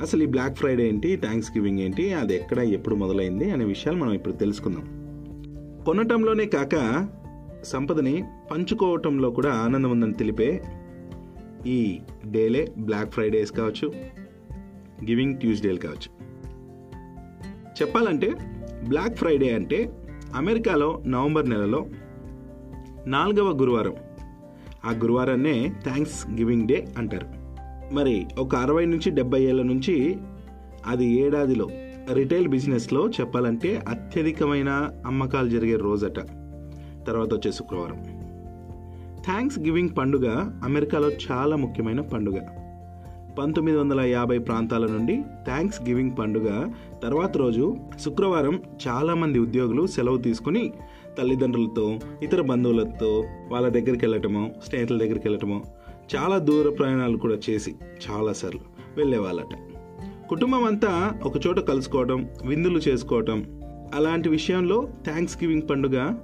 [0.00, 1.16] అసలు ఈ black Friday ఏంటి?
[1.16, 2.12] థ్యాంక్స్ గివింగ్ ఏంటి?
[2.12, 4.82] అది ఎక్కడ ఎప్పుడు మొదలైంది అనే విషయాలు మనం ఇప్పుడు తెలుసుకుందాం.
[5.86, 7.06] కొనటంలోనే కాక
[7.64, 10.62] సంపదని పంచుకోవటంలో కూడా ఆనందం ఉందని తెలిపే
[11.66, 13.92] ఈ డేలే బ్లాక్ ఫ్రైడేస్ కావచ్చు
[15.04, 16.30] గివింగ్ ట్యూస్డేలు కావచ్చు.
[17.82, 18.34] చెప్పాలంటే
[18.88, 19.92] బ్లాక్ ఫ్రైడే అంటే
[20.34, 21.86] అమెరికాలో నవంబర్ నెలలో
[23.06, 23.94] నాలుగవ గురువారం.
[24.84, 27.39] ఆ గురువారాన్నే థ్యాంక్స్ గివింగ్ డే అంటారు.
[27.92, 30.18] మరి ఒక అరవై నుంచి డెబ్బై ఏళ్ళ నుంచి
[30.86, 31.68] అది ఏడాదిలో
[32.12, 36.20] రిటైల్ బిజినెస్లో చెప్పాలంటే అత్యధికమైన అమ్మకాలు జరిగే రోజట.
[37.06, 38.02] తర్వాత వచ్చే శుక్రవారం.
[39.24, 42.40] థ్యాంక్స్ గివింగ్ పండుగ అమెరికాలో చాలా ముఖ్యమైన పండుగ.
[43.38, 50.72] పంతొమ్మిది వందల యాభై ప్రాంతాల నుండి థ్యాంక్స్ గివింగ్ పండుగ తర్వాత రోజు శుక్రవారం చాలామంది ఉద్యోగులు సెలవు తీసుకుని
[51.18, 55.62] తల్లిదండ్రులతో ఇతర బంధువులతో వాళ్ళ దగ్గరికి వెళ్ళటమో స్నేహితుల దగ్గరికి వెళ్ళటమో
[56.16, 57.74] చాలా దూర ప్రయాణాలు కూడా చేసి
[58.10, 58.60] చాలాసార్లు
[58.96, 59.54] వెళ్ళేవాళ్ళట
[60.28, 63.44] కుటుంబం అంతా ఒకచోట కలుసుకోవటం కలుసుకోవడం విందులు చేసుకోవటం
[63.94, 66.14] అలాంటి విషయంలో థ్యాంక్స్ గివింగ్ పండుగ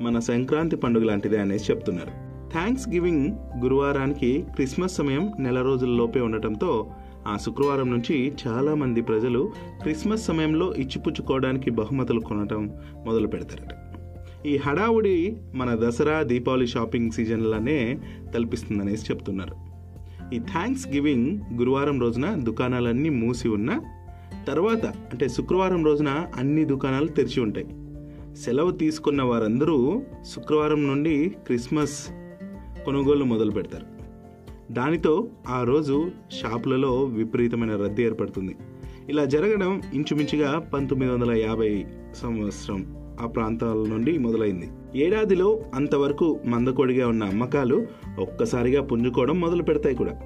[0.00, 2.10] మన సంక్రాంతి పండుగ లాంటిదే అనేసి చెప్తున్నారు.
[2.52, 6.90] థ్యాంక్స్ గివింగ్ గురువారానికి క్రిస్మస్ సమయం నెల రోజుల లోపే ఉండటంతో
[7.28, 9.52] ఆ శుక్రవారం నుంచి చాలామంది ప్రజలు
[9.82, 13.85] క్రిస్మస్ సమయంలో ఇచ్చిపుచ్చుకోవడానికి బహుమతులు కొనటం మొదలు పెడతారట
[14.46, 17.98] ఈ హడావుడి మన దసరా దీపావళి షాపింగ్ సీజన్లనే
[18.34, 19.54] తలపిస్తుందనేసి చెప్తున్నారు.
[20.34, 23.80] ఈ థ్యాంక్స్ గివింగ్ గురువారం రోజున దుకాణాలన్నీ మూసి ఉన్న
[24.48, 27.66] తర్వాత అంటే శుక్రవారం రోజున అన్ని దుకాణాలు తెరిచి ఉంటాయి.
[28.36, 32.08] సెలవు తీసుకున్న వారందరూ శుక్రవారం నుండి క్రిస్మస్
[32.84, 33.86] కొనుగోలు మొదలు పెడతారు.
[34.72, 38.56] దానితో ఆ రోజు షాపులలో విపరీతమైన రద్దీ ఏర్పడుతుంది.
[39.08, 43.05] ఇలా జరగడం ఇంచుమించుగా పంతొమ్మిది వందల యాభై సంవత్సరం.
[43.20, 44.70] ఆ ప్రాంతాల నుండి మొదలైంది.
[44.96, 47.86] ఏడాదిలో అంతవరకు మందకొడిగా ఉన్న అమ్మకాలు
[48.18, 50.20] ఒక్కసారిగా పుంజుకోవడం మొదలు పెడతాయి కూడా.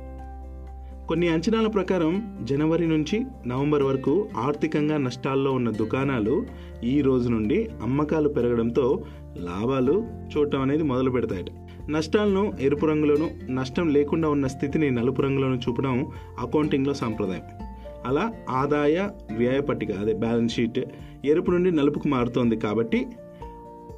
[1.08, 6.46] కొన్ని అంచనాల ప్రకారం జనవరి నుంచి నవంబర్ వరకు ఆర్థికంగా నష్టాల్లో ఉన్న దుకాణాలు
[6.84, 9.04] ఈ రోజు నుండి అమ్మకాలు పెరగడంతో
[9.36, 10.06] లాభాలు
[10.36, 11.46] చూడటం అనేది మొదలు పెడతాయట.
[11.90, 16.06] నష్టాలను ఎరుపు రంగులోను నష్టం లేకుండా ఉన్న స్థితిని నలుపు రంగులోను చూపడం
[16.38, 17.69] అకౌంటింగ్లో సాంప్రదాయం.
[18.06, 20.78] అలా ఆదాయ వ్యయ పట్టిక అదే బ్యాలెన్స్ షీట్
[21.24, 23.06] ఎరుపు నుండి నలుపుకు మారుతోంది కాబట్టి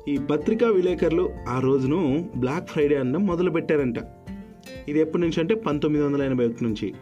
[0.09, 3.95] ఈ పత్రికా విలేకరులు ఆ రోజును బ్లాక్ ఫ్రైడే అనడం మొదలుపెట్టారంట.
[4.89, 6.95] ఇది ఎప్పటి నుంచి అంటే పంతొమ్మిది వందల ఎనభై ఒకటి నుంచి.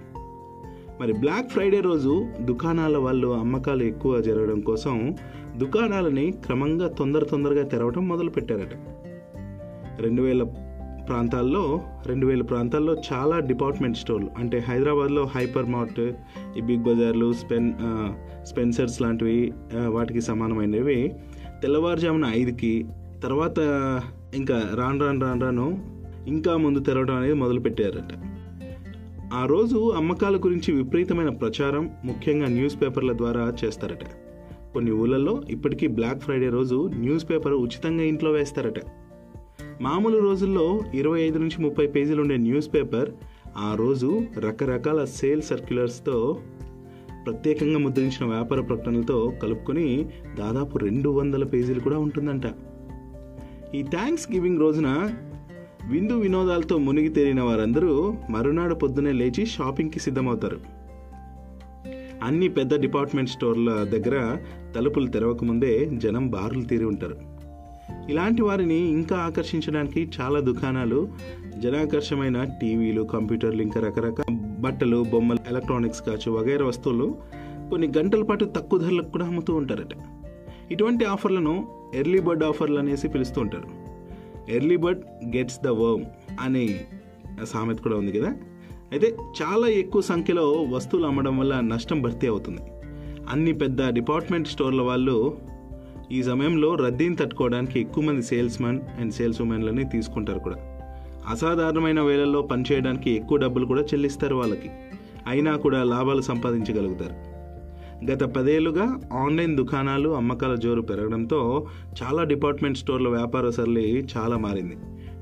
[1.01, 5.17] మరి బ్లాక్ ఫ్రైడే రోజు దుకాణాల వాళ్ళు అమ్మకాలు ఎక్కువ జరగడం కోసం
[5.57, 8.75] దుకాణాలని క్రమంగా తొందర తొందరగా తెరవడం మొదలు పెట్టారట
[10.01, 10.43] రెండు వేల
[11.09, 14.31] ప్రాంతాల్లో రెండు వేల ప్రాంతాల్లో చాలా డిపార్ట్మెంట్ స్టోర్లు.
[14.39, 16.01] అంటే హైదరాబాద్లో హైపర్ మార్ట్
[16.59, 17.73] ఈ బిగ్ బజార్లు స్పెన్
[18.45, 19.53] స్పెన్సర్స్ లాంటివి
[19.87, 21.13] వాటికి సమానమైనవి.
[21.63, 22.87] తెల్లవారుజామున ఐదుకి
[23.23, 23.59] తర్వాత
[24.35, 25.67] ఇంకా రాను రాను రాను రాను
[26.27, 28.13] ఇంకా ముందు తెరవడం అనేది మొదలుపెట్టారట.
[29.35, 34.05] ఆ రోజు అమ్మకాల గురించి విపరీతమైన ప్రచారం ముఖ్యంగా న్యూస్ పేపర్ల ద్వారా చేస్తారట.
[34.73, 38.81] కొన్ని ఊళ్ళల్లో ఇప్పటికీ బ్లాక్ ఫ్రైడే రోజు న్యూస్ పేపర్ ఉచితంగా ఇంట్లో వేస్తారట.
[39.81, 43.11] మామూలు రోజుల్లో ఇరవై ఐదు నుంచి ముప్పై పేజీలు ఉండే న్యూస్ పేపర్
[43.57, 46.39] ఆ రోజు రకరకాల సేల్ సర్క్యులర్స్తో
[47.27, 50.09] ప్రత్యేకంగా ముద్రించిన వ్యాపార ప్రకటనలతో కలుపుకొని
[50.39, 52.43] దాదాపు రెండు వందల పేజీలు కూడా ఉంటుందంట.
[53.75, 55.11] ఈ థ్యాంక్స్ గివింగ్ రోజున
[55.91, 60.61] విందు వినోదాలతో మునిగి తేలిన వారందరూ మరునాడు పొద్దునే లేచి షాపింగ్కి సిద్ధమవుతారు.
[62.23, 64.37] అన్ని పెద్ద డిపార్ట్మెంట్ స్టోర్ల దగ్గర
[64.77, 67.30] తలుపులు తెరవకముందే జనం బారులు తీరి ఉంటారు.
[68.09, 71.09] ఇలాంటి వారిని ఇంకా ఆకర్షించడానికి చాలా దుకాణాలు
[71.59, 77.17] జనాకర్షమైన టీవీలు కంప్యూటర్లు ఇంకా రకరకాల బట్టలు బొమ్మలు ఎలక్ట్రానిక్స్ కావచ్చు వగైరా వస్తువులు
[77.71, 79.97] కొన్ని గంటల పాటు తక్కువ ధరలకు కూడా అమ్ముతూ ఉంటారట.
[80.73, 83.65] ఇటువంటి ఆఫర్లను ఎర్లీ బర్డ్ ఆఫర్లు అనేసి పిలుస్తూ ఉంటారు.
[84.51, 85.01] Early bird
[85.37, 86.05] gets the worm
[86.41, 86.81] అనే
[87.45, 88.35] సామెత కూడా ఉంది కదా?
[88.93, 92.61] అయితే చాలా ఎక్కువ సంఖ్యలో వస్తువులు అమ్మడం వల్ల నష్టం భర్తీ అవుతుంది.
[93.31, 95.39] అన్ని పెద్ద డిపార్ట్మెంట్ స్టోర్ల వాళ్ళు
[96.13, 100.57] ఈ సమయంలో రద్దీని తట్టుకోవడానికి ఎక్కువ మంది సేల్స్ మెన్ అండ్ సేల్స్ ఉమెన్లని తీసుకుంటారు కూడా.
[101.29, 104.71] అసాధారణమైన వేళల్లో పనిచేయడానికి ఎక్కువ డబ్బులు కూడా చెల్లిస్తారు వాళ్ళకి.
[105.27, 107.31] అయినా కూడా లాభాలు సంపాదించగలుగుతారు.
[108.13, 111.67] గత పదేళ్ళుగా ఆన్లైన్ దుకాణాలు అమ్మకాల జోరు పెరగడంతో
[112.03, 114.77] చాలా డిపార్ట్మెంట్ స్టోర్ల వ్యాపార సరళి చాలా మారింది.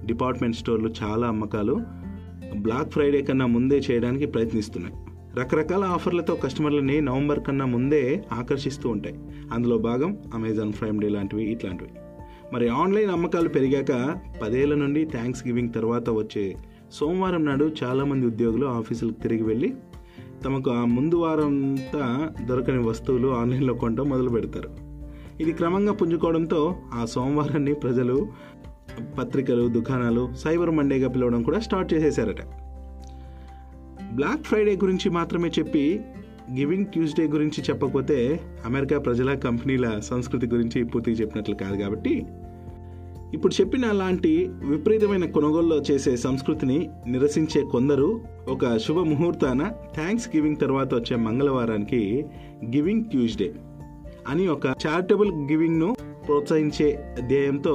[0.07, 1.81] డిపార్ట్మెంట్ స్టోర్లు చాలా అమ్మకాలు
[2.57, 4.95] బ్లాక్ ఫ్రైడే కన్నా ముందే చేయడానికి ప్రయత్నిస్తున్నాయి.
[5.37, 9.19] రకరకాల ఆఫర్లతో కస్టమర్లని నవంబర్ కన్నా ముందే ఆకర్షిస్తూ ఉంటాయి.
[9.53, 11.91] అందులో భాగం అమెజాన్ ప్రైమ్ డే లాంటివి ఇట్లాంటివి.
[12.53, 16.57] మరి ఆన్లైన్ అమ్మకాలు పెరిగాక పదేళ్ళ నుండి థ్యాంక్స్ గివింగ్ తర్వాత వచ్చే
[16.93, 19.75] సోమవారం నాడు చాలామంది ఉద్యోగులు ఆఫీసులకు తిరిగి వెళ్ళి
[20.45, 24.71] తమకు ఆ ముందు వారంతా దొరకని వస్తువులు ఆన్లైన్లో కొనడం మొదలు పెడతారు.
[25.41, 28.29] ఇది క్రమంగా పుంజుకోవడంతో ఆ సోమవారాన్ని ప్రజలు
[29.19, 32.68] పత్రికలు దుకాణాలు సైబర్ మండేగా పిలవడం కూడా స్టార్ట్ చేసేసారట
[34.19, 35.83] బ్లాక్ ఫ్రైడే గురించి మాత్రమే చెప్పి
[36.55, 38.17] గివింగ్ ట్యూస్డే గురించి చెప్పకపోతే
[38.67, 42.15] అమెరికా ప్రజల కంపెనీల సంస్కృతి గురించి పూర్తిగా చెప్పినట్లు కాదు కాబట్టి
[43.35, 44.33] ఇప్పుడు చెప్పిన లాంటి
[44.65, 48.09] విపరీతమైన కొనుగోల్లో చేసే సంస్కృతిని నిరసించే కొందరు
[48.49, 49.63] ఒక శుభ ముహూర్తాన
[49.95, 52.03] థ్యాంక్స్ గివింగ్ తర్వాత వచ్చే మంగళవారానికి
[52.71, 53.49] గివింగ్ ట్యూస్డే
[54.29, 55.91] అని ఒక చారిటబుల్ గివింగ్ను
[56.27, 56.89] ప్రోత్సహించే
[57.27, 57.75] ధ్యేయంతో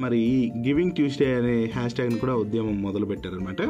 [0.00, 3.62] మరి ఈ గివింగ్ ట్యూస్డే అనే హ్యాష్ ట్యాగ్ని కూడా ఉద్యమం మొదలుపెట్టారనమాట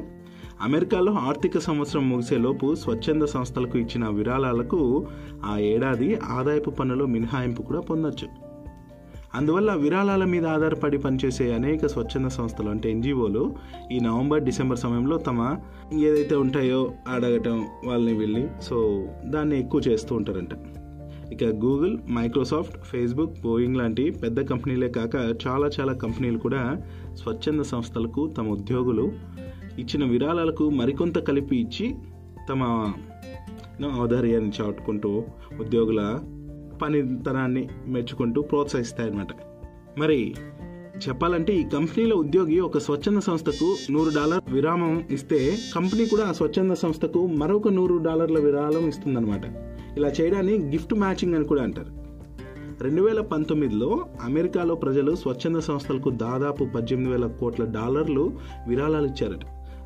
[0.62, 5.06] అమెరికాలో ఆర్థిక సంవత్సరం ముగిసేలోపు స్వచ్ఛంద సంస్థలకు ఇచ్చిన విరాళాలకు
[5.44, 8.28] ఆ ఏడాది ఆదాయపు పన్నులో మినహాయింపు కూడా పొందొచ్చు.
[9.34, 13.54] అందువల్ల విరాళాల మీద ఆధారపడి పనిచేసే అనేక స్వచ్ఛంద సంస్థలు అంటే ఎన్జిఓలు
[13.92, 15.56] ఈ నవంబర్ డిసెంబర్ సమయంలో తమ
[15.92, 20.50] ఏదైతే ఉంటాయో అడగటం వాళ్ళని వెళ్ళి సో దాన్ని ఎక్కువ చేస్తూ ఉంటారంట.
[21.32, 25.14] ఇక గూగుల్ మైక్రోసాఫ్ట్ ఫేస్బుక్ బోయింగ్ లాంటి పెద్ద కంపెనీలే కాక
[25.46, 26.76] చాలా చాలా కంపెనీలు కూడా
[27.14, 29.12] స్వచ్ఛంద సంస్థలకు తమ ఉద్యోగులు
[29.78, 31.94] ఇచ్చిన విరాళాలకు మరికొంత కలిపి ఇచ్చి
[32.48, 32.92] తమ
[34.00, 35.24] ఔదార్యాన్ని చాటుకుంటూ
[35.60, 36.20] ఉద్యోగుల
[36.82, 39.28] పనితనాన్ని మెచ్చుకుంటూ ప్రోత్సహిస్తాయన్నమాట.
[39.98, 40.34] మరి
[41.08, 46.72] చెప్పాలంటే ఈ కంపెనీల ఉద్యోగి ఒక స్వచ్ఛంద సంస్థకు నూరు డాలర్ విరామం ఇస్తే కంపెనీ కూడా ఆ స్వచ్ఛంద
[46.72, 49.42] సంస్థకు మరొక నూరు డాలర్ల విరాళం ఇస్తుందన్నమాట.
[49.96, 52.00] ఇలా చేయడాన్ని గిఫ్ట్ మ్యాచింగ్ అని కూడా అంటారు.
[52.82, 58.32] రెండు వేల పంతొమ్మిదిలో అమెరికాలో ప్రజలు స్వచ్ఛంద సంస్థలకు దాదాపు పద్దెనిమిది వేల కోట్ల డాలర్లు
[58.68, 59.40] విరాళాలు ఇచ్చారట.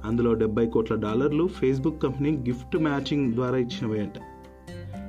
[0.05, 4.13] అందులో డెబ్బై కోట్ల డాలర్లు ఫేస్బుక్ కంపెనీ గిఫ్ట్ మ్యాచింగ్ ద్వారా ఇచ్చినవే అంట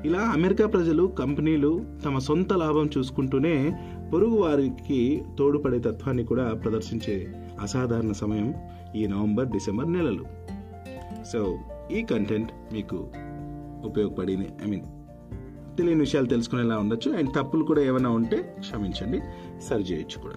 [0.06, 3.80] ఇలా అమెరికా ప్రజలు కంపెనీలు తమ సొంత లాభం చూసుకుంటూనే
[4.14, 7.28] పొరుగు వారికి తోడుపడే తత్వాన్ని కూడా ప్రదర్శించే
[7.62, 8.54] అసాధారణ సమయం
[8.96, 10.26] ఈ నవంబర్ డిసెంబర్ నెలలు.
[11.34, 11.58] సో
[11.92, 13.08] ఈ కంటెంట్ మీకు
[13.86, 14.84] ఉపయోగపడింది ఐ మీన్
[15.78, 17.12] తెలియని విషయాలు తెలుసుకునేలా ఉండొచ్చు.
[17.12, 19.22] అండ్ తప్పులు కూడా ఏమైనా ఉంటే క్షమించండి.
[19.62, 20.36] సరి చేయొచ్చు కూడా.